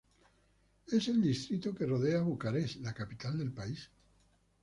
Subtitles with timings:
[0.87, 3.87] Es el distrito que rodea a Bucarest, la capital del país.